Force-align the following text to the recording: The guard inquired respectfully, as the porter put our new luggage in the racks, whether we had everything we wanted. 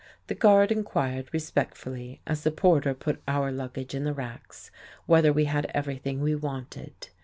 The 0.25 0.33
guard 0.33 0.71
inquired 0.71 1.29
respectfully, 1.31 2.21
as 2.25 2.41
the 2.43 2.49
porter 2.49 2.95
put 2.95 3.21
our 3.27 3.51
new 3.51 3.57
luggage 3.57 3.93
in 3.93 4.03
the 4.03 4.15
racks, 4.15 4.71
whether 5.05 5.31
we 5.31 5.45
had 5.45 5.69
everything 5.75 6.21
we 6.21 6.33
wanted. 6.33 7.09